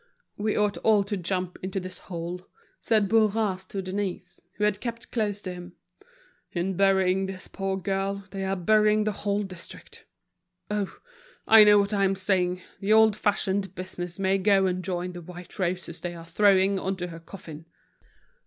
[0.35, 2.47] "We ought all to jump into this hole,"
[2.81, 5.73] said Bourras to Denise, who had kept close to him.
[6.53, 10.05] "In burying this poor girl they are burying the whole district.
[10.71, 10.97] Oh!
[11.47, 15.21] I know what I am saying, the old fashioned business may go and join the
[15.21, 17.67] white roses they are throwing on to her coffin."